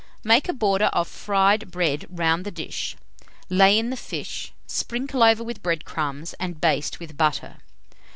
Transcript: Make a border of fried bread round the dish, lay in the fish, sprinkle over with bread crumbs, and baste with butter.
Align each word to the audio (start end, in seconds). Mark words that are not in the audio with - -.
Make 0.23 0.49
a 0.49 0.53
border 0.53 0.85
of 0.93 1.07
fried 1.07 1.69
bread 1.69 2.07
round 2.09 2.43
the 2.43 2.49
dish, 2.49 2.97
lay 3.51 3.77
in 3.77 3.91
the 3.91 3.95
fish, 3.95 4.51
sprinkle 4.65 5.21
over 5.21 5.43
with 5.43 5.61
bread 5.61 5.85
crumbs, 5.85 6.33
and 6.39 6.59
baste 6.59 6.99
with 6.99 7.15
butter. 7.17 7.57